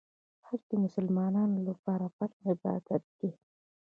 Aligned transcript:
حج 0.47 0.61
د 0.71 0.73
مسلمانانو 0.85 1.57
لپاره 1.69 2.05
فرض 2.15 2.37
عبادت 2.53 3.03
دی. 3.19 3.31